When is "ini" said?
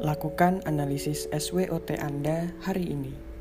2.92-3.33